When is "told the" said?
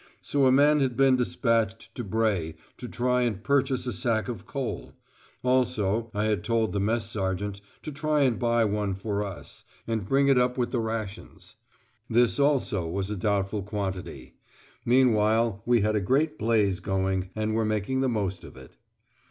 6.43-6.79